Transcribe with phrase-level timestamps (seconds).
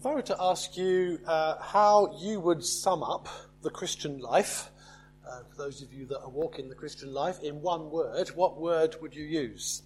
[0.00, 3.28] If I were to ask you uh, how you would sum up
[3.60, 4.70] the Christian life,
[5.28, 8.58] uh, for those of you that are walking the Christian life, in one word, what
[8.58, 9.82] word would you use?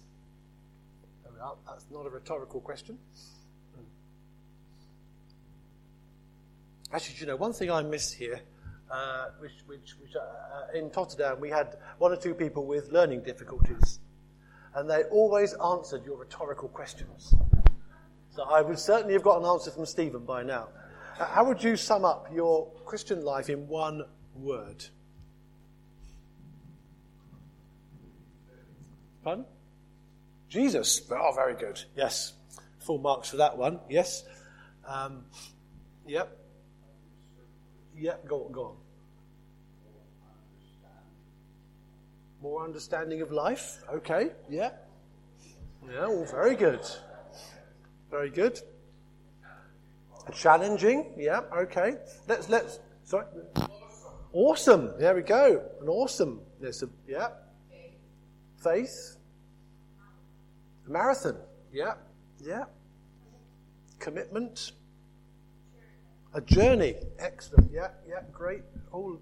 [1.67, 2.97] That's not a rhetorical question.
[6.93, 8.39] Actually, you know, one thing I miss here,
[8.89, 13.23] uh, which, which, which uh, in Totterdown we had one or two people with learning
[13.23, 13.99] difficulties,
[14.75, 17.35] and they always answered your rhetorical questions.
[18.35, 20.67] So I would certainly have got an answer from Stephen by now.
[21.17, 24.03] Uh, how would you sum up your Christian life in one
[24.35, 24.83] word?
[29.23, 29.45] Pardon?
[30.49, 31.01] Jesus.
[31.09, 31.81] Oh, very good.
[31.95, 32.33] Yes.
[32.79, 33.79] Full marks for that one.
[33.89, 34.25] Yes.
[34.85, 35.23] Um,
[36.05, 36.37] yep.
[37.97, 38.27] Yep.
[38.27, 38.75] Go, go on.
[42.41, 43.81] More understanding of life.
[43.89, 44.31] Okay.
[44.49, 44.71] Yeah.
[45.89, 46.07] Yeah.
[46.07, 46.85] All very good.
[48.11, 48.59] Very good.
[50.33, 51.13] Challenging.
[51.17, 51.41] Yeah.
[51.55, 51.95] Okay.
[52.27, 52.79] Let's let's.
[53.03, 53.25] Sorry.
[54.33, 54.91] Awesome.
[54.99, 55.63] There we go.
[55.81, 56.41] An awesome.
[56.59, 57.29] There's a yeah.
[58.57, 59.17] Faith.
[60.87, 61.35] A marathon.
[61.71, 61.93] Yeah.
[62.43, 62.65] Yeah.
[63.99, 64.71] Commitment.
[66.33, 66.95] A journey.
[67.19, 67.71] Excellent.
[67.71, 67.89] Yeah.
[68.07, 68.21] Yeah.
[68.31, 68.63] Great.
[68.91, 69.19] All.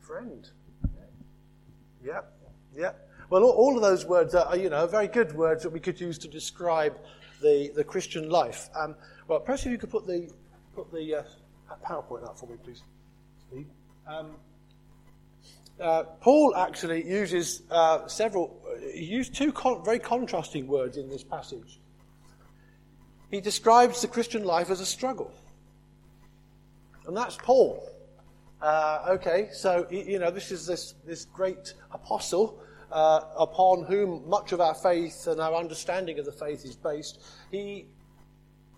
[0.00, 0.48] Friend.
[2.04, 2.20] Yeah.
[2.76, 2.92] Yeah.
[3.32, 6.18] Well, all of those words are, you know, very good words that we could use
[6.18, 6.98] to describe
[7.40, 8.68] the, the Christian life.
[8.78, 8.94] Um,
[9.26, 10.28] well, perhaps if you could put the,
[10.76, 11.22] put the uh,
[11.82, 12.82] PowerPoint up for me, please,
[13.48, 13.64] Steve.
[14.06, 14.32] Um,
[15.80, 18.60] uh, Paul actually uses uh, several,
[18.92, 21.80] he used two con- very contrasting words in this passage.
[23.30, 25.32] He describes the Christian life as a struggle.
[27.06, 27.82] And that's Paul.
[28.60, 34.52] Uh, okay, so, you know, this is this, this great apostle uh, upon whom much
[34.52, 37.22] of our faith and our understanding of the faith is based.
[37.50, 37.86] He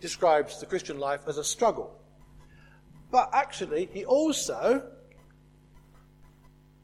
[0.00, 2.00] describes the Christian life as a struggle.
[3.10, 4.88] But actually, he also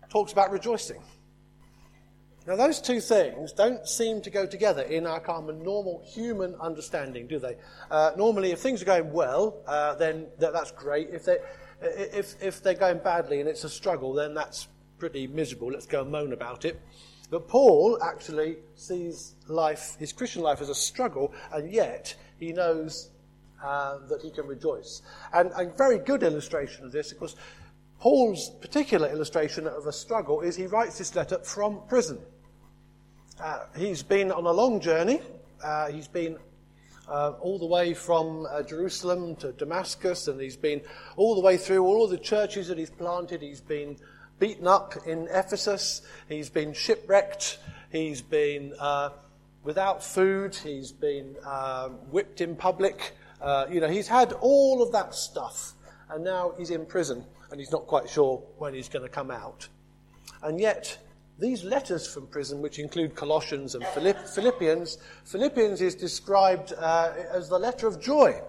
[0.09, 1.03] talks about rejoicing.
[2.47, 7.27] Now, those two things don't seem to go together in our common, normal human understanding,
[7.27, 7.57] do they?
[7.91, 11.11] Uh, normally, if things are going well, uh, then that's great.
[11.13, 11.37] If, they,
[11.83, 15.69] if, if they're going badly and it's a struggle, then that's pretty miserable.
[15.69, 16.81] Let's go and moan about it.
[17.31, 23.11] But Paul actually sees life, his Christian life, as a struggle, and yet he knows
[23.63, 25.03] uh, that he can rejoice.
[25.33, 27.37] And a very good illustration of this, of course,
[28.01, 32.19] Paul's particular illustration of a struggle is he writes this letter from prison.
[33.39, 35.21] Uh, he's been on a long journey.
[35.63, 36.37] Uh, he's been
[37.09, 40.81] uh, all the way from uh, Jerusalem to Damascus, and he's been
[41.17, 43.43] all the way through all the churches that he's planted.
[43.43, 43.97] He's been
[44.41, 46.03] beaten up in Ephesus.
[46.29, 47.59] He's been shipwrecked.
[47.93, 49.11] He's been uh,
[49.63, 50.57] without food.
[50.57, 53.13] He's been uh, whipped in public.
[53.71, 55.75] you know, he's had all of that stuff,
[56.09, 59.31] and now he's in prison and he's not quite sure when he's going to come
[59.31, 59.69] out.
[60.43, 60.99] And yet,
[61.39, 67.59] these letters from prison, which include Colossians and Philippians, Philippians is described uh, as the
[67.59, 68.41] letter of joy.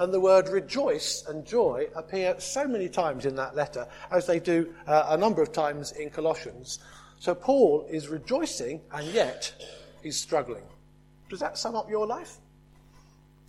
[0.00, 4.40] And the word rejoice and joy appear so many times in that letter, as they
[4.40, 6.78] do uh, a number of times in Colossians.
[7.18, 9.52] So Paul is rejoicing, and yet
[10.02, 10.62] he's struggling.
[11.28, 12.38] Does that sum up your life?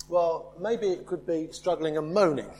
[0.10, 2.52] Well, maybe it could be struggling and moaning.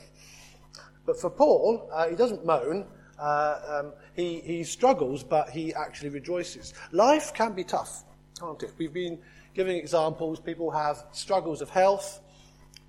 [1.04, 2.86] But for Paul, uh, he doesn't moan.
[3.18, 6.72] Uh, um, he, he struggles, but he actually rejoices.
[6.92, 8.04] Life can be tough,
[8.40, 8.72] can't it?
[8.78, 9.18] We've been
[9.52, 10.40] giving examples.
[10.40, 12.20] People have struggles of health,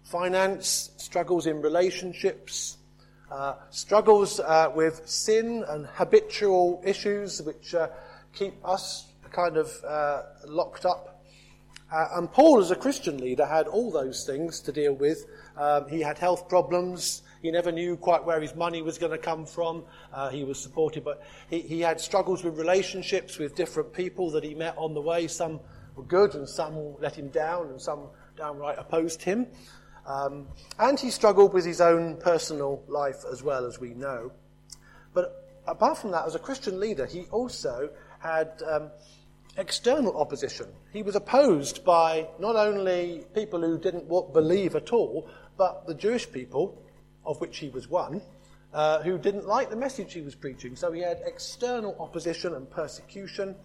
[0.03, 2.77] finance, struggles in relationships,
[3.31, 7.87] uh, struggles uh, with sin and habitual issues which uh,
[8.33, 11.13] keep us kind of uh, locked up.
[11.91, 15.25] Uh, and Paul, as a Christian leader, had all those things to deal with.
[15.57, 17.21] Um, he had health problems.
[17.43, 19.83] He never knew quite where his money was going to come from.
[20.11, 24.43] Uh, he was supported, but he, he had struggles with relationships with different people that
[24.43, 25.27] he met on the way.
[25.27, 25.59] Some
[25.95, 29.45] were good, and some let him down, and some downright opposed him.
[30.05, 30.47] Um,
[30.79, 34.31] and he struggled with his own personal life as well, as we know.
[35.13, 37.89] But apart from that, as a Christian leader, he also
[38.19, 38.91] had um,
[39.57, 40.67] external opposition.
[40.91, 46.29] He was opposed by not only people who didn't believe at all, but the Jewish
[46.31, 46.83] people
[47.25, 48.21] of which he was one,
[48.73, 50.75] uh, who didn't like the message he was preaching.
[50.75, 53.55] So he had external opposition and persecution.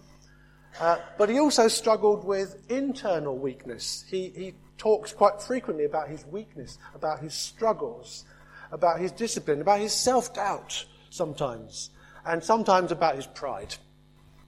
[0.81, 4.05] Uh, but he also struggled with internal weakness.
[4.09, 8.25] He, he talks quite frequently about his weakness, about his struggles,
[8.71, 11.91] about his discipline, about his self doubt sometimes,
[12.25, 13.75] and sometimes about his pride.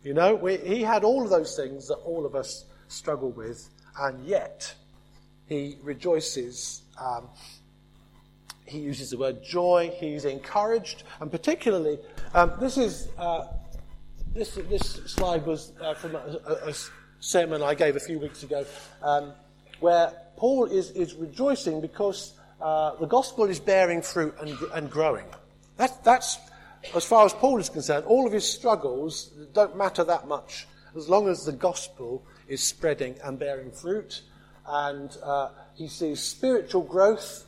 [0.03, 3.69] You know, we, he had all of those things that all of us struggle with,
[3.99, 4.73] and yet
[5.47, 6.83] he rejoices.
[6.99, 7.29] Um,
[8.65, 9.93] he uses the word joy.
[9.97, 11.99] He's encouraged, and particularly,
[12.35, 13.47] um, this is uh,
[14.35, 16.75] this this slide was uh, from a, a, a,
[17.21, 18.65] sermon I gave a few weeks ago,
[19.03, 19.33] um,
[19.81, 25.27] where Paul is is rejoicing because uh, the gospel is bearing fruit and, and growing.
[25.77, 26.39] That, that's
[26.95, 28.07] as far as Paul is concerned.
[28.07, 30.67] All of his struggles don't matter that much
[30.97, 34.23] as long as the gospel is spreading and bearing fruit,
[34.67, 37.45] and uh, he sees spiritual growth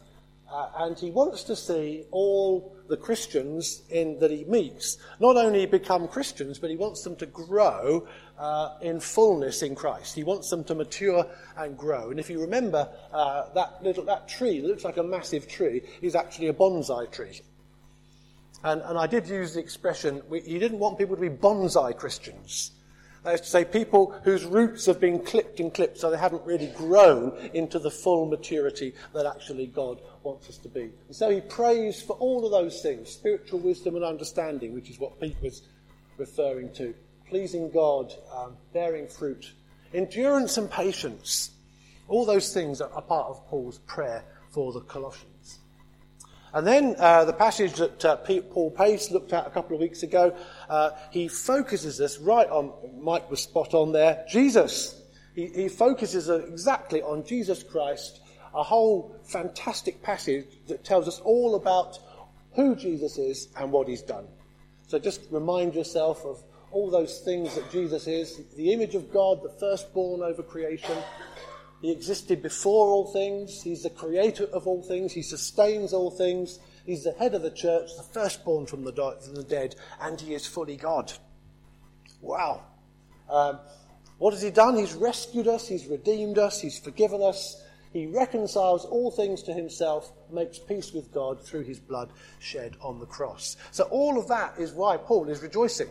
[0.52, 5.64] uh, and he wants to see all the Christians in, that he meets not only
[5.64, 8.06] become Christians, but he wants them to grow
[8.38, 10.14] uh, in fullness in Christ.
[10.14, 11.26] He wants them to mature
[11.56, 12.10] and grow.
[12.10, 15.82] And if you remember, uh, that, little, that tree that looks like a massive tree
[16.02, 17.40] is actually a bonsai tree.
[18.62, 21.96] And, and I did use the expression, we, he didn't want people to be bonsai
[21.96, 22.72] Christians.
[23.24, 26.44] That is to say, people whose roots have been clipped and clipped so they haven't
[26.44, 30.90] really grown into the full maturity that actually God wants us to be.
[31.06, 34.98] And so he prays for all of those things spiritual wisdom and understanding, which is
[34.98, 35.62] what Pete was
[36.18, 36.94] referring to,
[37.28, 39.52] pleasing God, um, bearing fruit,
[39.94, 41.50] endurance and patience.
[42.08, 45.60] All those things are part of Paul's prayer for the Colossians.
[46.54, 50.02] And then uh, the passage that uh, Paul Pace looked at a couple of weeks
[50.02, 50.36] ago,
[50.68, 55.00] uh, he focuses us right on, Mike was spot on there, Jesus.
[55.34, 58.20] He, he focuses exactly on Jesus Christ,
[58.54, 61.98] a whole fantastic passage that tells us all about
[62.54, 64.26] who Jesus is and what he's done.
[64.88, 69.42] So just remind yourself of all those things that Jesus is the image of God,
[69.42, 70.96] the firstborn over creation,
[71.82, 73.60] he existed before all things.
[73.60, 75.12] He's the creator of all things.
[75.12, 76.60] He sustains all things.
[76.86, 80.32] He's the head of the church, the firstborn from the, from the dead, and he
[80.34, 81.12] is fully God.
[82.20, 82.62] Wow.
[83.28, 83.58] Um,
[84.18, 84.76] what has he done?
[84.76, 87.60] He's rescued us, he's redeemed us, he's forgiven us,
[87.92, 92.98] he reconciles all things to himself, makes peace with God through his blood shed on
[92.98, 93.56] the cross.
[93.70, 95.88] So, all of that is why Paul is rejoicing.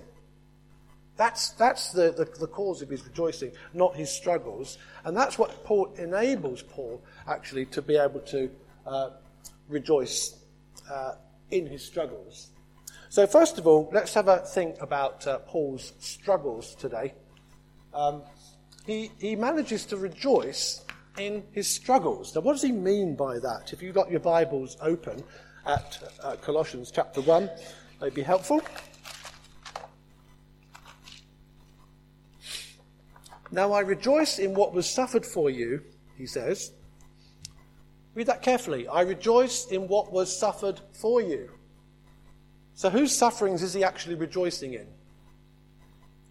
[1.18, 4.80] That's, that's the, the, the, cause of his rejoicing, not his struggles.
[5.04, 8.50] And that's what Paul enables Paul actually to be able to
[8.88, 9.10] uh,
[9.68, 10.40] rejoice
[10.90, 11.14] uh,
[11.52, 12.50] in his struggles.
[13.10, 17.14] So, first of all, let's have a think about uh, Paul's struggles today.
[17.94, 18.24] Um,
[18.86, 20.82] he, he manages to rejoice
[21.18, 22.34] in his struggles.
[22.36, 23.74] Now, what does he mean by that?
[23.74, 25.24] If you've got your Bibles open
[25.66, 27.50] at uh, Colossians chapter 1,
[28.00, 28.62] they'd be helpful.
[33.52, 35.84] Now I rejoice in what was suffered for you,
[36.18, 36.72] he says.
[38.16, 38.88] Read that carefully.
[38.88, 41.50] I rejoice in what was suffered for you.
[42.76, 44.88] So whose sufferings is he actually rejoicing in?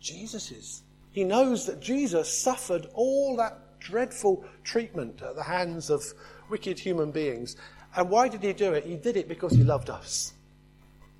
[0.00, 0.82] Jesus's.
[1.12, 6.04] He knows that Jesus suffered all that dreadful treatment at the hands of
[6.48, 7.56] wicked human beings.
[7.96, 8.84] And why did he do it?
[8.84, 10.34] He did it because he loved us.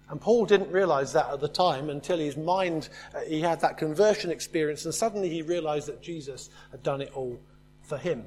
[0.09, 3.79] And Paul didn't realize that at the time until his mind, uh, he had that
[3.79, 7.39] conversion experience, and suddenly he realized that Jesus had done it all
[7.83, 8.25] for him.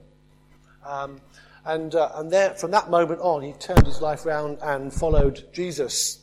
[0.85, 1.19] Um,
[1.65, 5.45] and uh, and there, from that moment on, he turned his life around and followed
[5.53, 6.19] Jesus.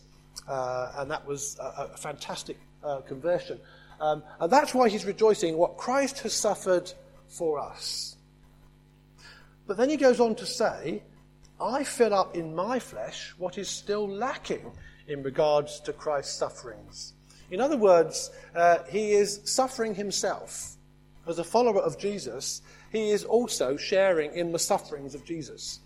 [0.49, 3.59] Uh, and that was a, a fantastic uh, conversion.
[4.01, 6.91] Um, and that's why he's rejoicing what Christ has suffered
[7.31, 8.17] for us.
[9.67, 11.03] But then he goes on to say,
[11.61, 14.71] I fill up in my flesh what is still lacking
[15.07, 17.15] in regards to Christ's sufferings.
[17.51, 20.77] In other words, uh, he is suffering himself.
[21.27, 25.81] As a follower of Jesus, he is also sharing in the sufferings of Jesus,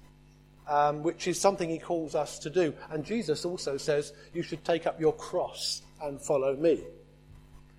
[0.68, 2.72] um, which is something he calls us to do.
[2.90, 6.84] And Jesus also says, You should take up your cross and follow me.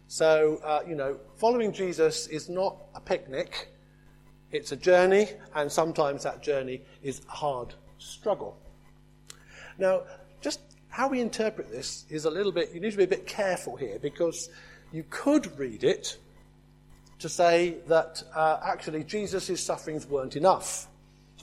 [0.08, 3.70] So, uh, you know, following Jesus is not a picnic,
[4.52, 8.58] it's a journey, and sometimes that journey is a hard struggle.
[9.78, 10.04] Now,
[10.42, 10.60] just
[10.90, 13.76] how we interpret this is a little bit, you need to be a bit careful
[13.76, 14.50] here because
[14.94, 16.18] you could read it
[17.20, 20.88] to say that uh, actually Jesus' sufferings weren't enough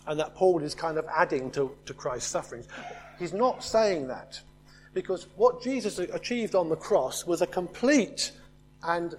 [0.06, 2.68] and that Paul is kind of adding to, to Christ's sufferings.
[3.18, 4.40] He's not saying that
[4.94, 8.32] because what Jesus achieved on the cross was a complete
[8.84, 9.14] and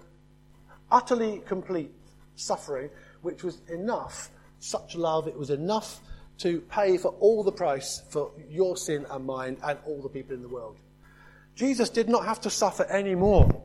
[0.91, 1.91] utterly complete
[2.36, 2.89] suffering,
[3.22, 4.29] which was enough,
[4.60, 6.00] such love, it was enough
[6.39, 10.36] to pay for all the price for your sin and mine and all the people
[10.36, 10.77] in the world.
[11.55, 13.63] Jesus did not have to suffer any more.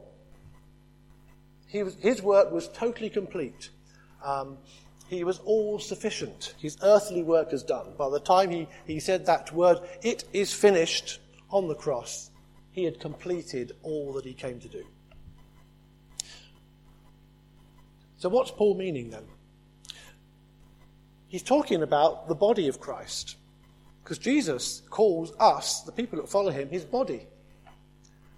[1.72, 3.70] Was, his work was totally complete.
[4.24, 4.58] Um,
[5.08, 6.54] he was all sufficient.
[6.58, 7.94] His earthly work is done.
[7.96, 12.30] By the time he, he said that word, it is finished, on the cross,
[12.70, 14.84] he had completed all that he came to do.
[18.18, 19.24] So, what's Paul meaning then?
[21.28, 23.36] he's talking about the body of Christ.
[24.02, 27.26] Because Jesus calls us, the people that follow him, his body.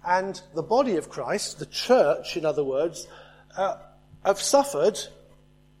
[0.05, 3.07] And the body of Christ, the church, in other words,
[3.57, 3.77] uh,
[4.25, 4.99] have suffered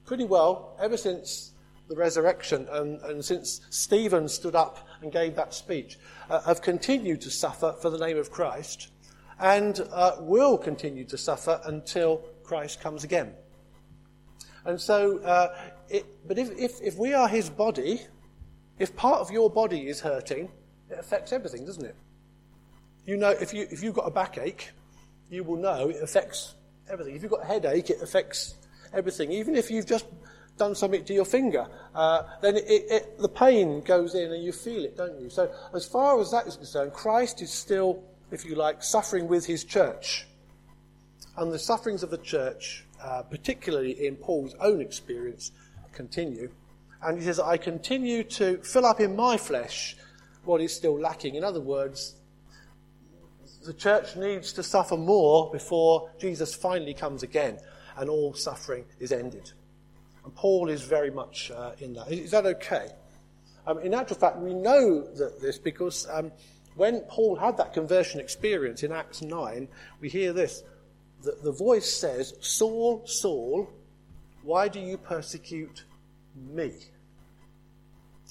[0.05, 1.51] pretty well ever since
[1.89, 7.19] the resurrection and, and since Stephen stood up and gave that speech, uh, have continued
[7.21, 8.89] to suffer for the name of Christ
[9.39, 13.33] and uh, will continue to suffer until Christ comes again.
[14.65, 15.55] And so, uh,
[15.89, 18.01] it, but if, if, if we are his body,
[18.79, 20.49] if part of your body is hurting,
[20.89, 21.95] it affects everything, doesn't it?
[23.05, 24.71] You know, if, you, if you've got a backache,
[25.29, 26.55] you will know it affects
[26.89, 27.15] everything.
[27.15, 28.55] If you've got a headache, it affects
[28.93, 29.31] everything.
[29.31, 30.05] Even if you've just
[30.57, 34.51] done something to your finger, uh, then it, it, the pain goes in and you
[34.51, 35.29] feel it, don't you?
[35.29, 39.45] So, as far as that is concerned, Christ is still, if you like, suffering with
[39.45, 40.27] his church.
[41.37, 45.51] And the sufferings of the church, uh, particularly in Paul's own experience,
[45.93, 46.51] continue.
[47.01, 49.95] And he says, I continue to fill up in my flesh
[50.43, 51.35] what is still lacking.
[51.35, 52.15] In other words,
[53.63, 57.59] the church needs to suffer more before Jesus finally comes again
[57.97, 59.51] and all suffering is ended.
[60.23, 62.11] And Paul is very much uh, in that.
[62.11, 62.89] Is that okay?
[63.67, 66.31] Um, in actual fact, we know that this because um,
[66.75, 69.67] when Paul had that conversion experience in Acts 9,
[69.99, 70.63] we hear this.
[71.23, 73.69] The, the voice says, Saul, Saul,
[74.43, 75.85] why do you persecute
[76.35, 76.73] me?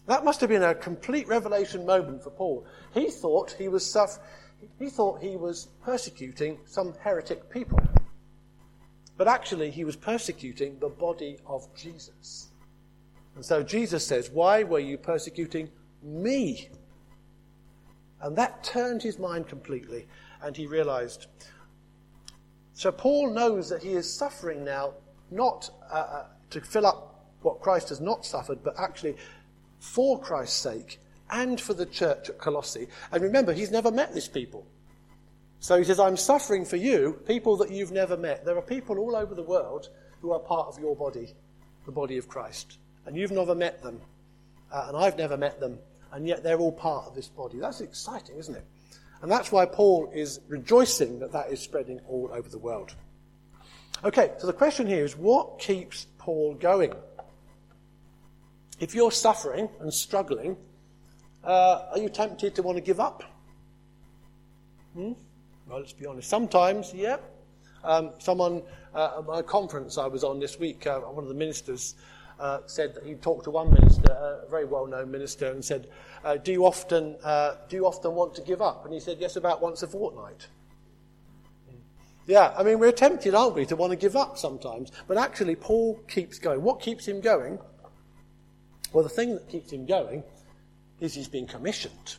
[0.07, 2.67] That must have been a complete revelation moment for Paul.
[2.93, 4.19] He thought he was suff-
[4.79, 7.79] he thought he was persecuting some heretic people.
[9.17, 12.51] But actually, he was persecuting the body of Jesus.
[13.35, 15.71] And so Jesus says, Why were you persecuting
[16.03, 16.71] me?
[18.21, 20.07] And that turned his mind completely,
[20.43, 21.27] and he realized.
[22.81, 24.95] So Paul knows that he is suffering now,
[25.31, 29.17] not uh, uh, to fill up what Christ has not suffered, but actually
[29.81, 32.89] for Christ's sake and for the church at Colossae.
[33.13, 34.67] And remember, he's never met these people.
[35.59, 38.47] So he says, I'm suffering for you, people that you've never met.
[38.47, 39.91] There are people all over the world
[40.23, 41.35] who are part of your body,
[41.85, 42.79] the body of Christ.
[43.05, 44.01] And you've never met them.
[44.73, 45.79] Uh, and I've never met them.
[46.13, 47.59] And yet they're all part of this body.
[47.59, 48.65] That's exciting, isn't it?
[49.23, 52.95] And that's why Paul is rejoicing that that is spreading all over the world.
[54.03, 56.95] Okay, so the question here is what keeps Paul going?
[58.79, 60.57] If you're suffering and struggling,
[61.45, 63.23] uh, are you tempted to want to give up?
[64.95, 65.13] Hmm?
[65.67, 66.29] Well, let's be honest.
[66.31, 67.19] Sometimes, yeah.
[67.85, 68.63] Um, someone
[68.95, 71.95] uh, at a conference I was on this week, uh, one of the ministers
[72.41, 75.89] uh, said that he talked to one minister, a very well-known minister, and said,
[76.25, 79.19] uh, "Do you often uh, do you often want to give up?" And he said,
[79.21, 80.49] "Yes, about once a fortnight."
[82.27, 84.93] Yeah, I mean, we're tempted, aren't we, to want to give up sometimes.
[85.09, 86.63] But actually, Paul keeps going.
[86.63, 87.59] What keeps him going?
[88.93, 90.23] Well, the thing that keeps him going
[91.01, 92.17] is he's been commissioned.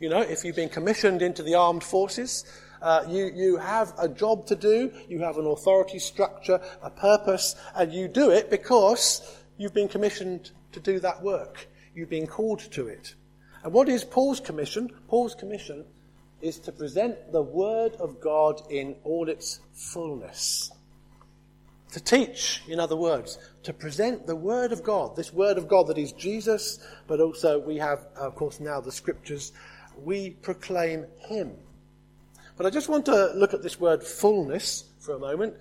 [0.00, 2.44] You know, if you've been commissioned into the armed forces,
[2.82, 7.54] uh, you, you have a job to do, you have an authority structure, a purpose,
[7.74, 9.22] and you do it because
[9.56, 11.68] you've been commissioned to do that work.
[11.94, 13.14] You've been called to it.
[13.62, 14.90] And what is Paul's commission?
[15.08, 15.84] Paul's commission
[16.40, 20.72] is to present the Word of God in all its fullness.
[21.92, 25.86] To teach, in other words, to present the Word of God, this Word of God
[25.88, 29.52] that is Jesus, but also we have, of course, now the Scriptures
[30.02, 31.52] we proclaim him.
[32.56, 35.54] But I just want to look at this word fullness for a moment.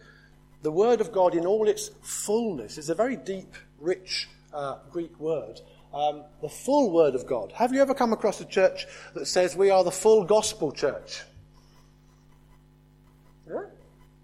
[0.61, 5.19] The word of God in all its fullness is a very deep, rich uh, Greek
[5.19, 5.59] word.
[5.93, 7.51] Um, the full word of God.
[7.53, 11.23] Have you ever come across a church that says we are the full gospel church?
[13.47, 13.63] Yeah?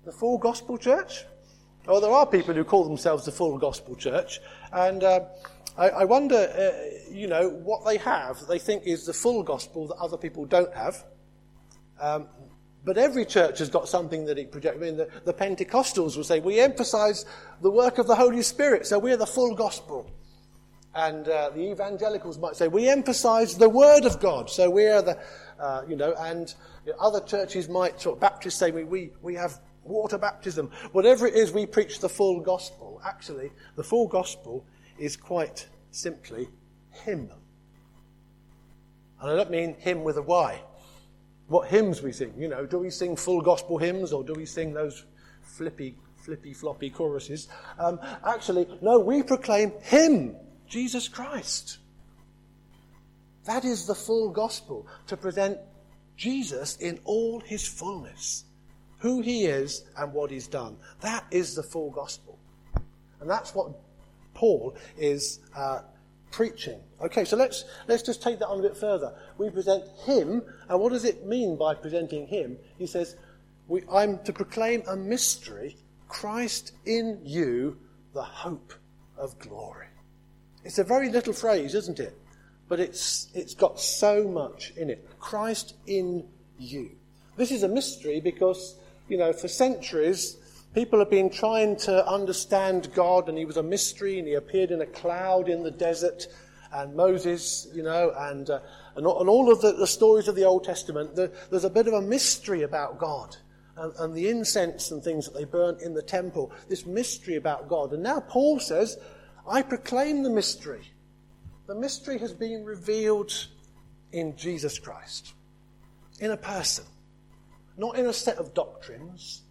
[0.06, 1.26] The full gospel church?
[1.86, 4.40] Well, there are people who call themselves the full gospel church,
[4.74, 5.22] and uh,
[5.78, 9.88] I, I wonder, uh, you know, what they have, they think is the full gospel
[9.88, 11.06] that other people don't have.
[12.00, 12.28] Um,
[12.88, 14.78] but every church has got something that it projects.
[14.78, 17.26] I mean, the, the Pentecostals will say, we emphasize
[17.62, 20.10] the work of the Holy Spirit, so we're the full gospel.
[20.96, 25.20] And uh, the evangelicals might say, we emphasize the Word of God, so we're the,
[25.60, 29.12] uh, you know, and you know, other churches might, sort of Baptists say, we, we,
[29.22, 30.72] we have water baptism.
[30.94, 33.02] Whatever it is, we preach the full gospel.
[33.06, 34.66] Actually, the full gospel
[34.98, 36.48] is quite simply
[36.92, 37.30] Him.
[39.20, 40.62] And I don't mean Him with a Y.
[41.48, 44.46] What hymns we sing, you know, do we sing full gospel hymns or do we
[44.46, 45.06] sing those
[45.42, 47.48] flippy, flippy, floppy choruses?
[47.80, 50.36] Um, actually, no, we proclaim Him,
[50.68, 51.78] Jesus Christ.
[53.46, 55.58] That is the full gospel, to present
[56.18, 58.44] Jesus in all his fullness,
[59.00, 60.76] who he is and what he's done.
[61.00, 62.38] That is the full gospel.
[63.22, 63.72] And that's what
[64.34, 65.82] Paul is uh,
[66.38, 66.80] preaching.
[67.02, 69.12] Okay, so let's, let's just take that on a bit further.
[69.40, 72.60] We present him, and what does it mean by presenting him?
[72.78, 73.16] He says,
[73.68, 75.78] we, I'm to proclaim a mystery,
[76.08, 77.80] Christ in you,
[78.14, 78.72] the hope
[79.18, 79.88] of glory.
[80.64, 82.16] It's a very little phrase, isn't it?
[82.70, 85.10] But it's, it's got so much in it.
[85.20, 86.24] Christ in
[86.60, 86.92] you.
[87.36, 88.76] This is a mystery because,
[89.10, 90.38] you know, for centuries,
[90.74, 94.72] people have been trying to understand God, and he was a mystery, and he appeared
[94.72, 96.28] in a cloud in the desert,
[96.72, 98.60] and Moses, you know, and, uh,
[98.96, 101.88] and, and, all of the, the, stories of the Old Testament, the, there's a bit
[101.88, 103.36] of a mystery about God.
[103.78, 107.70] And, and the incense and things that they burnt in the temple, this mystery about
[107.70, 107.94] God.
[107.94, 108.98] And now Paul says,
[109.48, 110.82] I proclaim the mystery.
[111.68, 113.48] The mystery has been revealed
[114.12, 115.34] in Jesus Christ,
[116.20, 116.86] in a person,
[117.78, 119.44] not in a set of doctrines,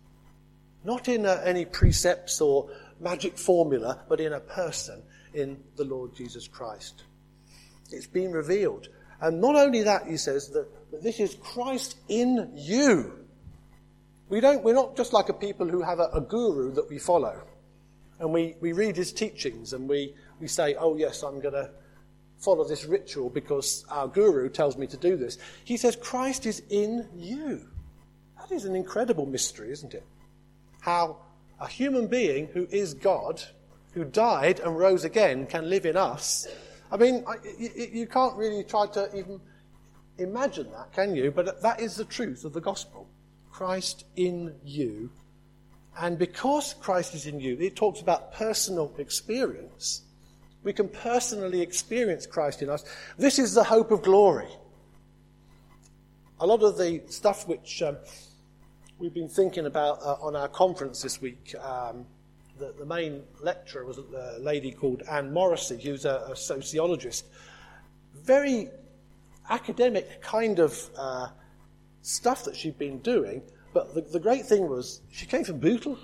[0.87, 5.03] not in uh, any precepts or magic formula, but in a person,
[5.35, 7.03] in the Lord Jesus Christ.
[7.91, 8.89] It's been revealed.
[9.21, 13.27] And not only that, he says, that, that this is Christ in you.
[14.29, 16.99] We don't, we're not just like a people who have a, a guru that we
[16.99, 17.43] follow.
[18.19, 21.71] And we, we read his teachings and we, we say, oh, yes, I'm going to
[22.39, 25.39] follow this ritual because our guru tells me to do this.
[25.65, 27.67] He says, Christ is in you.
[28.39, 30.05] That is an incredible mystery, isn't it?
[30.87, 31.17] How
[31.59, 33.43] a human being who is God,
[33.93, 36.47] who died and rose again, can live in us.
[36.93, 37.25] I mean,
[37.59, 39.41] you, can't really try to even
[40.17, 41.33] imagine that, can you?
[41.33, 43.09] But that is the truth of the gospel.
[43.51, 45.11] Christ in you.
[45.99, 50.03] And because Christ is in you, it talks about personal experience.
[50.63, 52.85] We can personally experience Christ in us.
[53.19, 54.51] This is the hope of glory.
[56.39, 57.97] A lot of the stuff which um,
[58.99, 62.07] we've been thinking about uh, on our conference this week, um,
[62.59, 67.27] the, the, main lecturer was a lady called Anne Morrissey, who's a, a sociologist.
[68.15, 68.71] Very
[69.51, 71.29] academic kind of uh,
[72.01, 73.43] stuff that she'd been doing,
[73.75, 75.99] but the, the great thing was she came from Bootle.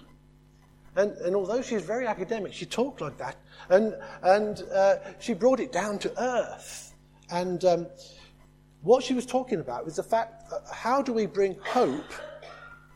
[0.95, 3.37] And, and although she's very academic, she talked like that.
[3.71, 6.93] And, and uh, she brought it down to earth.
[7.31, 7.87] And um,
[8.83, 12.13] what she was talking about was the fact uh, how do we bring hope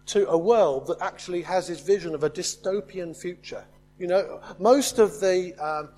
[0.06, 3.64] to a world that actually has this vision of a dystopian future?
[3.98, 5.54] You know, most of the.
[5.54, 5.88] Um,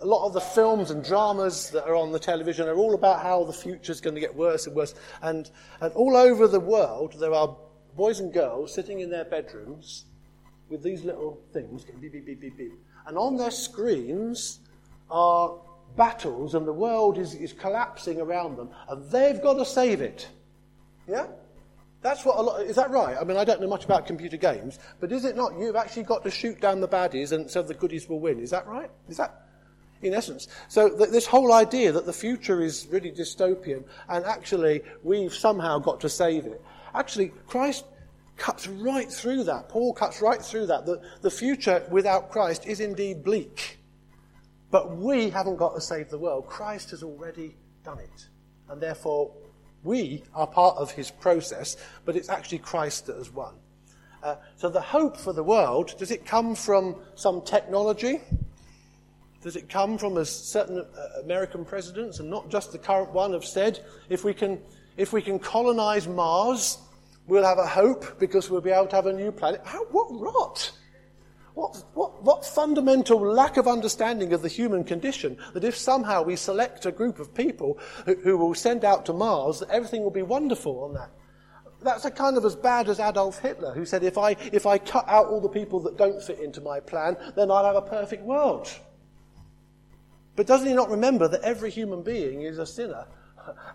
[0.00, 3.22] a lot of the films and dramas that are on the television are all about
[3.22, 4.96] how the future is going to get worse and worse.
[5.22, 5.48] And,
[5.80, 7.56] and all over the world, there are
[7.96, 10.06] boys and girls sitting in their bedrooms
[10.68, 12.72] with these little things, beep, beep, beep, beep, beep.
[13.06, 14.60] And on their screens
[15.10, 15.54] are
[15.96, 20.28] battles, and the world is, is collapsing around them, and they've got to save it.
[21.06, 21.26] Yeah?
[22.02, 23.16] That's what a lot, is that right?
[23.18, 25.56] I mean, I don't know much about computer games, but is it not?
[25.56, 28.40] You've actually got to shoot down the baddies and so the goodies will win.
[28.40, 28.90] Is that right?
[29.08, 29.46] Is that,
[30.02, 30.48] in essence?
[30.68, 35.78] So th- this whole idea that the future is really dystopian and actually we've somehow
[35.78, 36.60] got to save it.
[36.92, 37.84] Actually, Christ
[38.36, 39.68] cuts right through that.
[39.68, 40.84] Paul cuts right through that.
[40.84, 43.78] The, the future without Christ is indeed bleak.
[44.72, 46.48] But we haven't got to save the world.
[46.48, 48.28] Christ has already done it.
[48.68, 49.32] And therefore,
[49.82, 53.54] we are part of his process, but it's actually Christ that has won.
[54.22, 58.20] Uh, so the hope for the world, does it come from some technology?
[59.42, 63.32] Does it come from a certain uh, American presidents, and not just the current one,
[63.32, 64.60] have said, if we can,
[64.96, 66.78] if we can colonize Mars,
[67.26, 69.60] We'll have a hope because we'll be able to have a new planet.
[69.64, 70.72] How, what rot!
[71.54, 76.36] What, what, what fundamental lack of understanding of the human condition that if somehow we
[76.36, 80.10] select a group of people who, who will send out to Mars, that everything will
[80.10, 81.10] be wonderful on that.
[81.82, 84.78] That's a kind of as bad as Adolf Hitler, who said, if I, if I
[84.78, 87.82] cut out all the people that don't fit into my plan, then I'll have a
[87.82, 88.68] perfect world.
[90.36, 93.06] But doesn't he not remember that every human being is a sinner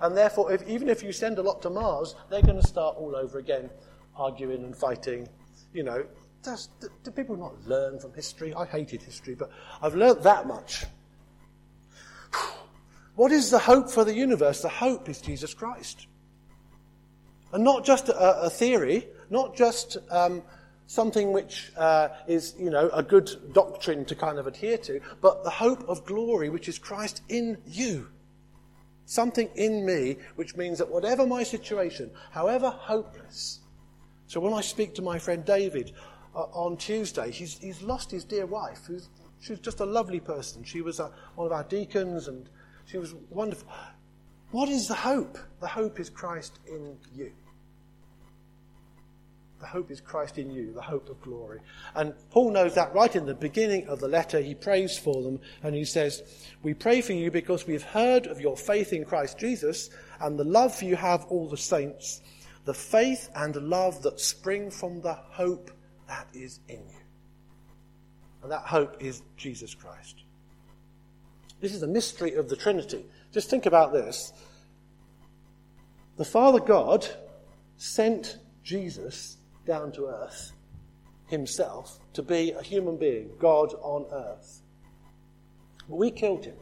[0.01, 2.95] and therefore, if, even if you send a lot to Mars, they're going to start
[2.97, 3.69] all over again,
[4.15, 5.27] arguing and fighting.
[5.73, 6.05] You know,
[6.43, 8.53] does, do, do people not learn from history?
[8.53, 9.49] I hated history, but
[9.81, 10.85] I've learnt that much.
[13.15, 14.61] What is the hope for the universe?
[14.61, 16.07] The hope is Jesus Christ.
[17.51, 20.43] And not just a, a theory, not just um,
[20.85, 25.43] something which uh, is, you know, a good doctrine to kind of adhere to, but
[25.43, 28.07] the hope of glory, which is Christ in you.
[29.05, 33.59] Something in me which means that whatever my situation, however hopeless.
[34.27, 35.93] So when I speak to my friend David
[36.37, 40.19] uh, on Tuesday, he's, he's lost his dear wife, who's she was just a lovely
[40.19, 40.63] person.
[40.63, 42.49] She was uh, one of our deacons and
[42.85, 43.67] she was wonderful.
[44.51, 45.37] What is the hope?
[45.59, 47.31] The hope is Christ in you.
[49.59, 51.59] The hope is Christ in you, the hope of glory.
[51.95, 54.39] And Paul knows that right in the beginning of the letter.
[54.39, 56.21] He prays for them and he says,
[56.61, 59.89] We pray for you because we've heard of your faith in Christ Jesus
[60.21, 62.21] and the love you have all the saints,
[62.65, 65.71] the faith and love that spring from the hope
[66.07, 67.01] that is in you.
[68.43, 70.23] And that hope is Jesus Christ.
[71.59, 73.05] This is the mystery of the Trinity.
[73.31, 74.31] Just think about this.
[76.17, 77.07] The Father God
[77.77, 80.51] sent Jesus down to earth
[81.27, 84.61] himself to be a human being, God on earth.
[85.89, 86.55] But we killed him.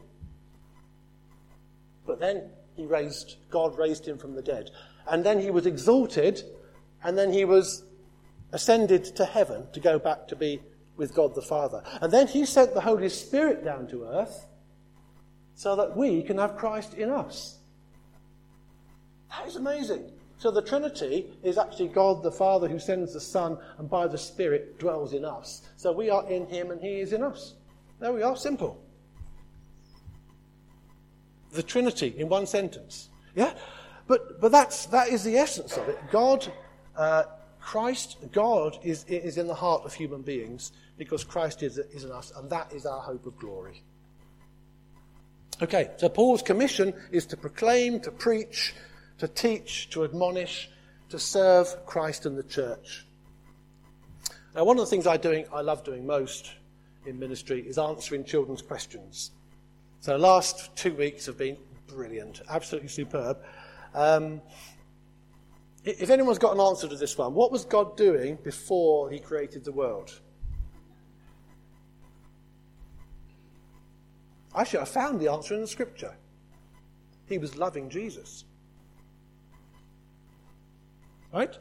[2.06, 4.70] But then he raised, God raised him from the dead.
[5.08, 6.42] And then he was exalted,
[7.02, 7.84] and then he was
[8.52, 10.62] ascended to heaven to go back to be
[10.96, 11.82] with God the Father.
[12.00, 14.46] And then he sent the Holy Spirit down to earth
[15.54, 17.58] so that we can have Christ in us.
[19.30, 20.10] That is amazing.
[20.38, 24.18] So the Trinity is actually God the Father who sends the Son and by the
[24.18, 25.62] Spirit dwells in us.
[25.76, 27.54] So we are in him and he is in us.
[28.00, 28.82] There we are, simple.
[31.52, 33.08] The Trinity in one sentence.
[33.34, 33.54] Yeah?
[34.06, 35.98] But, but that's, that is the essence of it.
[36.10, 36.46] God,
[36.96, 37.24] uh,
[37.66, 42.12] Christ, God is, is in the heart of human beings because Christ is, is in
[42.12, 43.82] us, and that is our hope of glory.
[45.60, 48.72] Okay, so Paul's commission is to proclaim, to preach,
[49.18, 50.70] to teach, to admonish,
[51.08, 53.04] to serve Christ and the church.
[54.54, 56.52] Now, one of the things I, doing, I love doing most
[57.04, 59.32] in ministry is answering children's questions.
[60.02, 61.56] So, the last two weeks have been
[61.88, 63.38] brilliant, absolutely superb.
[63.92, 64.40] Um,
[65.86, 69.64] if anyone's got an answer to this one, what was God doing before he created
[69.64, 70.20] the world?
[74.54, 76.14] Actually, I found the answer in the scripture.
[77.28, 78.44] He was loving Jesus.
[81.32, 81.56] Right?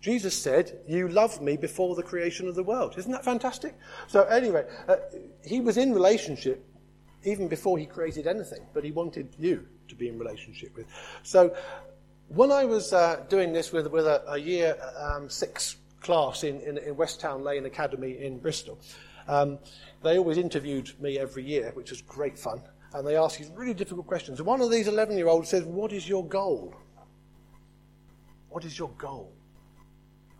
[0.00, 2.94] Jesus said, You loved me before the creation of the world.
[2.96, 3.76] Isn't that fantastic?
[4.08, 4.96] So, anyway, uh,
[5.44, 6.66] he was in relationship
[7.24, 10.86] even before he created anything, but he wanted you to be in relationship with.
[11.22, 11.54] So,
[12.30, 16.60] when I was uh, doing this with, with a, a year um, six class in,
[16.60, 18.78] in, in West Town Lane Academy in Bristol,
[19.26, 19.58] um,
[20.02, 22.62] they always interviewed me every year, which was great fun.
[22.92, 24.40] And they asked these really difficult questions.
[24.40, 26.74] One of these 11 year olds says, What is your goal?
[28.48, 29.32] What is your goal?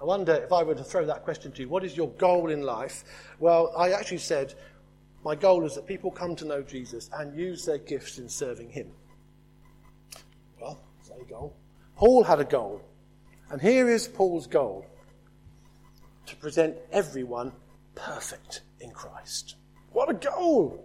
[0.00, 2.50] I wonder if I were to throw that question to you, what is your goal
[2.50, 3.04] in life?
[3.38, 4.54] Well, I actually said,
[5.24, 8.70] My goal is that people come to know Jesus and use their gifts in serving
[8.70, 8.92] him.
[10.60, 11.59] Well, that's goal.
[12.00, 12.80] Paul had a goal.
[13.50, 14.86] And here is Paul's goal
[16.24, 17.52] to present everyone
[17.94, 19.56] perfect in Christ.
[19.92, 20.82] What a goal!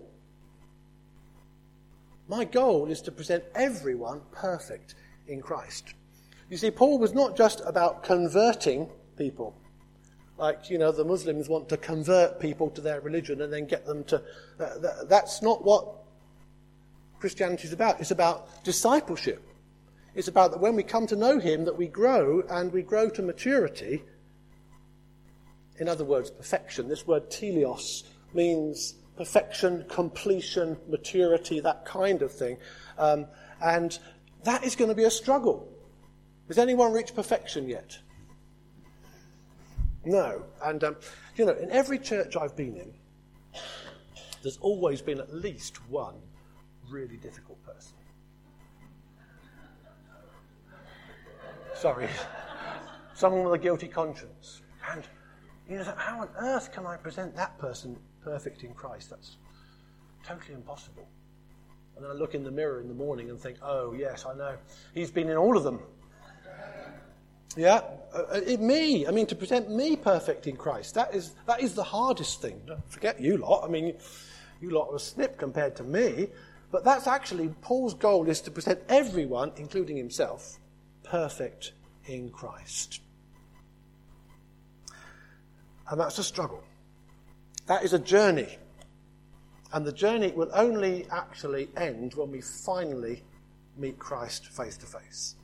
[2.28, 4.96] My goal is to present everyone perfect
[5.30, 5.94] in Christ.
[6.50, 9.56] You see, Paul was not just about converting people.
[10.38, 13.86] Like, you know, the Muslims want to convert people to their religion and then get
[13.86, 14.22] them to.
[14.60, 15.96] Uh, that's not what
[17.22, 18.02] Christianity is about.
[18.02, 19.42] It's about discipleship.
[20.16, 23.10] It's about that when we come to know Him, that we grow and we grow
[23.10, 24.04] to maturity.
[25.78, 26.88] In other words, perfection.
[26.88, 32.58] This word teleos means perfection, completion, maturity, that kind of thing.
[32.98, 33.28] Um,
[33.62, 33.98] and
[34.44, 35.70] that is going to be a struggle.
[36.48, 37.98] Has anyone reached perfection yet?
[40.06, 40.44] No.
[40.64, 40.96] And, um,
[41.36, 42.94] you know, in every church I've been in,
[44.44, 46.16] there's always been at least one
[46.90, 47.95] really difficult person.
[51.76, 52.10] Sorry.
[53.14, 54.62] Someone with a guilty conscience.
[54.92, 55.04] And,
[55.70, 59.10] you know, how on earth can I present that person perfect in Christ?
[59.10, 59.38] That's
[60.26, 61.08] totally impossible.
[61.96, 64.36] And then I look in the mirror in the morning and think, oh, yes, I
[64.36, 64.58] know.
[64.94, 65.80] He's been in all of them.
[67.56, 67.82] Yeah,
[68.14, 69.08] uh, uh, it, me.
[69.08, 70.94] I mean, to present me perfect in Christ.
[70.96, 72.60] That is that is the hardest thing.
[72.90, 73.64] Forget you lot.
[73.64, 73.96] I mean,
[74.60, 76.28] you lot are a snip compared to me.
[76.72, 80.60] But that's actually Paul's goal is to present everyone, including himself,
[81.06, 81.74] perfect
[82.08, 83.02] in Christ.
[85.90, 86.64] And that's a struggle.
[87.68, 88.58] That is a journey.
[89.74, 93.24] And the journey will only actually end when we finally
[93.78, 95.36] meet Christ face to face.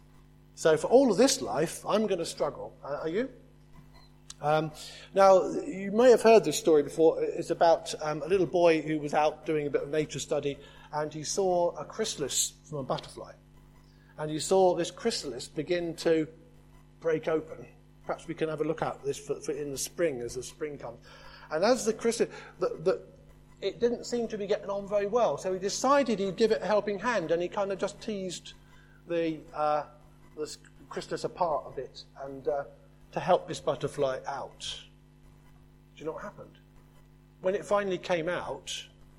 [0.55, 2.73] So for all of this life, I'm going to struggle.
[2.83, 3.29] Uh, are you?
[4.41, 4.71] Um,
[5.13, 7.21] now, you may have heard this story before.
[7.21, 10.57] It's about um, a little boy who was out doing a bit of nature study
[10.93, 13.33] and he saw a chrysalis from a butterfly.
[14.17, 16.27] And you saw this chrysalis begin to
[16.99, 17.65] break open.
[18.05, 20.43] Perhaps we can have a look at this for, for in the spring as the
[20.43, 20.99] spring comes.
[21.51, 23.01] And as the chrysalis, the, the,
[23.61, 25.37] it didn't seem to be getting on very well.
[25.37, 28.53] So he decided he'd give it a helping hand and he kind of just teased
[29.07, 29.39] the.
[29.53, 29.83] Uh,
[30.37, 30.57] the
[30.89, 32.63] chrysalis apart a bit and uh,
[33.11, 34.59] to help this butterfly out.
[35.95, 36.57] Do you know what happened?
[37.41, 38.73] When it finally came out,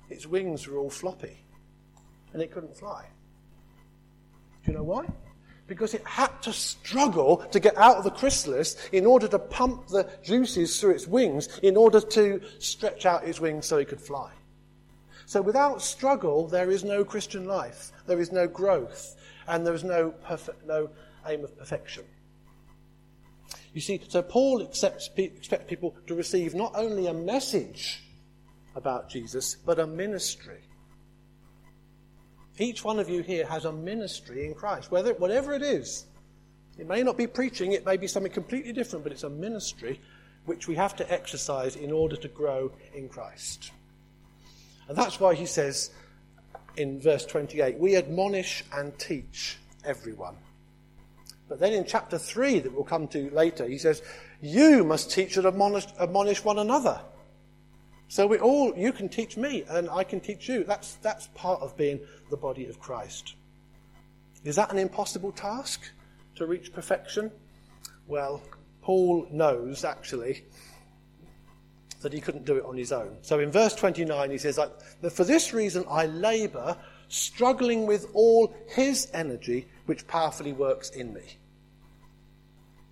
[0.09, 1.37] its wings were all floppy
[2.33, 3.05] and it couldn't fly.
[4.63, 5.05] Do you know why?
[5.67, 9.87] Because it had to struggle to get out of the chrysalis in order to pump
[9.87, 14.01] the juices through its wings in order to stretch out its wings so it could
[14.01, 14.31] fly.
[15.25, 19.15] So without struggle, there is no Christian life, there is no growth,
[19.47, 20.13] and there is no,
[20.65, 20.89] no
[21.27, 22.03] aim of perfection.
[23.73, 28.03] You see, so Paul expects, expects people to receive not only a message
[28.75, 30.61] about Jesus, but a ministry.
[32.57, 36.05] Each one of you here has a ministry in Christ, whether, whatever it is.
[36.77, 39.99] It may not be preaching, it may be something completely different, but it's a ministry
[40.45, 43.71] which we have to exercise in order to grow in Christ.
[44.87, 45.91] And that's why he says
[46.75, 50.35] in verse 28 we admonish and teach everyone.
[51.47, 54.01] But then in chapter 3, that we'll come to later, he says,
[54.41, 56.99] You must teach and admonish, admonish one another.
[58.07, 60.63] So we all, you can teach me and I can teach you.
[60.63, 63.35] That's, that's part of being the body of Christ.
[64.43, 65.81] Is that an impossible task
[66.35, 67.31] to reach perfection?
[68.07, 68.41] Well,
[68.81, 70.43] Paul knows actually
[72.01, 73.17] that he couldn't do it on his own.
[73.21, 74.59] So in verse 29, he says,
[75.11, 81.37] For this reason I labour, struggling with all his energy, which powerfully works in me.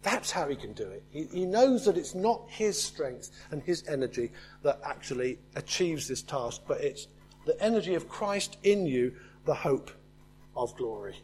[0.03, 1.03] That's how he can do it.
[1.11, 4.31] He, he, knows that it's not his strength and his energy
[4.63, 7.07] that actually achieves this task, but it's
[7.45, 9.13] the energy of Christ in you,
[9.45, 9.91] the hope
[10.55, 11.15] of glory.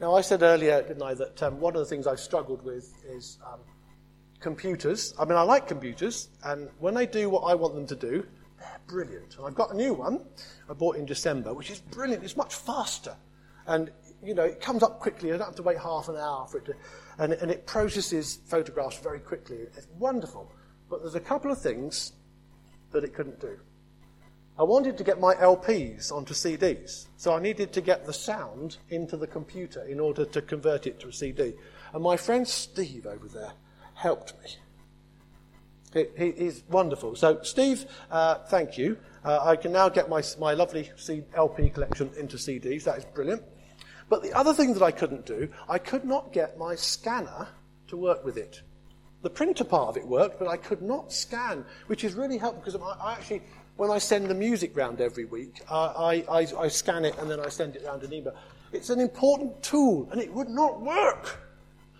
[0.00, 2.92] Now, I said earlier, didn't I, that um, one of the things I've struggled with
[3.06, 3.60] is um,
[4.40, 5.14] computers.
[5.18, 8.26] I mean, I like computers, and when they do what I want them to do,
[8.58, 9.36] they're brilliant.
[9.36, 10.24] And I've got a new one
[10.68, 12.24] I bought in December, which is brilliant.
[12.24, 13.16] It's much faster.
[13.66, 13.90] And,
[14.24, 15.32] you know, it comes up quickly.
[15.32, 16.74] I don't have to wait half an hour for it to
[17.18, 19.58] and, and it processes photographs very quickly.
[19.76, 20.50] It's wonderful.
[20.90, 22.12] But there's a couple of things
[22.92, 23.58] that it couldn't do.
[24.58, 28.76] I wanted to get my LPs onto CDs, so I needed to get the sound
[28.90, 31.54] into the computer in order to convert it to a CD.
[31.92, 33.52] And my friend Steve over there
[33.94, 34.50] helped me.
[35.92, 37.16] He, he, he's wonderful.
[37.16, 38.96] So, Steve, uh, thank you.
[39.24, 42.84] Uh, I can now get my, my lovely C, LP collection into CDs.
[42.84, 43.42] That is brilliant.
[44.14, 47.48] But the other thing that I couldn't do, I could not get my scanner
[47.88, 48.62] to work with it.
[49.22, 52.62] The printer part of it worked, but I could not scan, which is really helpful
[52.64, 53.42] because I, actually,
[53.74, 57.40] when I send the music round every week, I, I, I scan it and then
[57.40, 58.36] I send it round an email.
[58.72, 61.40] It's an important tool, and it would not work.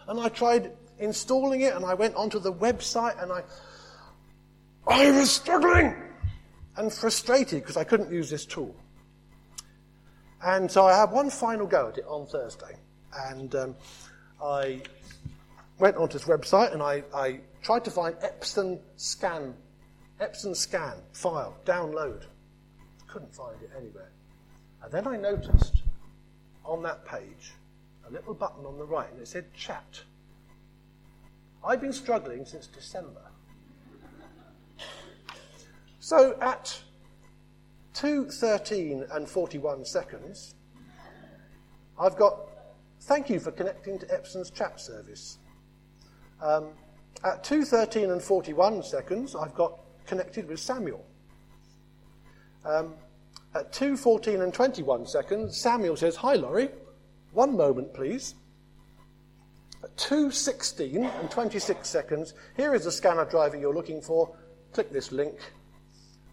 [0.06, 3.42] And I tried installing it, and I went onto the website, and I,
[4.86, 5.96] I was struggling
[6.76, 8.72] and frustrated because I couldn't use this tool.
[10.44, 12.76] And so I had one final go at it on Thursday.
[13.30, 13.74] And um,
[14.42, 14.82] I
[15.78, 19.54] went onto this website and I, I tried to find Epson scan,
[20.20, 22.24] Epson scan file, download.
[23.06, 24.10] Couldn't find it anywhere.
[24.82, 25.82] And then I noticed
[26.64, 27.52] on that page
[28.06, 30.02] a little button on the right and it said chat.
[31.64, 33.22] I've been struggling since December.
[36.00, 36.78] So at
[37.94, 40.54] 2.13 and 41 seconds,
[41.98, 42.38] I've got
[43.02, 45.38] thank you for connecting to Epson's chat service.
[46.42, 46.70] Um,
[47.22, 51.04] at 2.13 and 41 seconds, I've got connected with Samuel.
[52.64, 52.94] Um,
[53.54, 56.70] at 2.14 and 21 seconds, Samuel says, Hi, Laurie.
[57.32, 58.34] One moment, please.
[59.82, 64.36] At 2.16 and 26 seconds, here is the scanner driver you're looking for.
[64.72, 65.38] Click this link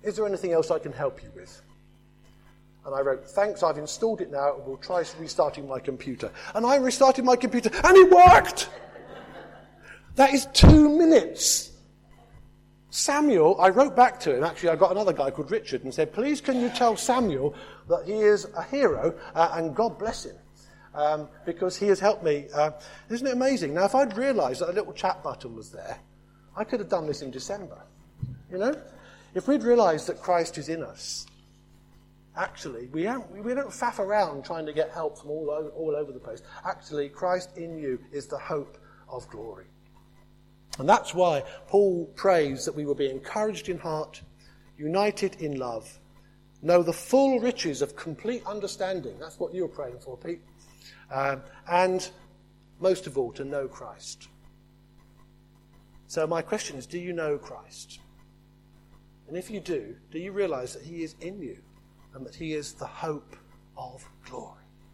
[0.04, 1.62] is there anything else I can help you with?
[2.86, 4.56] And I wrote, Thanks, I've installed it now.
[4.66, 6.32] We'll try restarting my computer.
[6.56, 8.70] And I restarted my computer, and it worked!
[10.16, 11.72] That is two minutes.
[12.90, 14.44] Samuel, I wrote back to him.
[14.44, 17.56] Actually, I got another guy called Richard and said, Please, can you tell Samuel
[17.88, 20.36] that he is a hero uh, and God bless him?
[20.94, 22.48] Um, because he has helped me.
[22.54, 22.72] Uh,
[23.10, 23.74] isn't it amazing?
[23.74, 25.98] Now, if I'd realized that a little chat button was there,
[26.58, 27.82] I could have done this in December.
[28.52, 28.76] You know?
[29.34, 31.26] If we'd realized that Christ is in us,
[32.36, 35.96] actually, we don't, we don't faff around trying to get help from all over, all
[35.96, 36.42] over the place.
[36.66, 39.66] Actually, Christ in you is the hope of glory.
[40.80, 44.22] And that's why Paul prays that we will be encouraged in heart,
[44.78, 46.00] united in love,
[46.62, 49.18] know the full riches of complete understanding.
[49.20, 50.42] That's what you're praying for, Pete.
[51.12, 52.10] Um, and
[52.80, 54.28] most of all, to know Christ.
[56.08, 58.00] So, my question is do you know Christ?
[59.32, 61.58] And if you do, do you realize that He is in you
[62.14, 63.38] and that He is the hope
[63.78, 64.61] of glory?